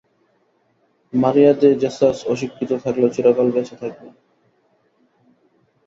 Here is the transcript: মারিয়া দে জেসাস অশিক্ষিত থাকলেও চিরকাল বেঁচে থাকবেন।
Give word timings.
মারিয়া 1.13 1.53
দে 1.53 1.69
জেসাস 1.81 2.17
অশিক্ষিত 2.27 2.71
থাকলেও 2.83 3.13
চিরকাল 3.15 3.47
বেঁচে 3.55 3.75
থাকবেন। 3.81 4.13